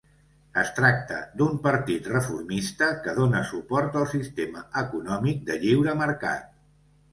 [0.59, 6.53] Es tracta d'un partit reformista que dóna suport al sistema econòmic de lliure mercat.